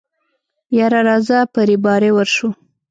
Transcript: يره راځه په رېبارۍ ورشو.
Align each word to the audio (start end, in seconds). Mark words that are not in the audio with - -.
يره 0.77 0.99
راځه 1.07 1.39
په 1.53 1.59
رېبارۍ 1.69 2.11
ورشو. 2.13 2.49